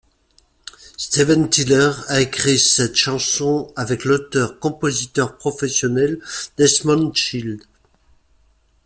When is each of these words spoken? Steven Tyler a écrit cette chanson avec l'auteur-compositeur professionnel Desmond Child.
Steven 0.97 1.47
Tyler 1.51 1.91
a 2.07 2.21
écrit 2.21 2.57
cette 2.57 2.95
chanson 2.95 3.71
avec 3.75 4.03
l'auteur-compositeur 4.03 5.37
professionnel 5.37 6.19
Desmond 6.57 7.13
Child. 7.13 7.61